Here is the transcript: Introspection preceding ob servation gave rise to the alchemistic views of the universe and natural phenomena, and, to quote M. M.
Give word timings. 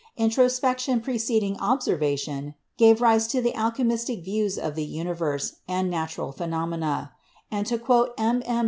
Introspection 0.17 0.99
preceding 0.99 1.57
ob 1.61 1.81
servation 1.81 2.55
gave 2.75 3.01
rise 3.03 3.27
to 3.27 3.39
the 3.39 3.51
alchemistic 3.53 4.23
views 4.25 4.57
of 4.57 4.73
the 4.73 4.83
universe 4.83 5.57
and 5.67 5.91
natural 5.91 6.31
phenomena, 6.31 7.11
and, 7.51 7.67
to 7.67 7.77
quote 7.77 8.15
M. 8.17 8.41
M. 8.47 8.59